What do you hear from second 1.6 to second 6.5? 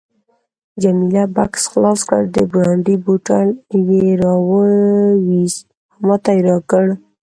خلاص کړ، د برانډي بوتل یې راوایست او ماته یې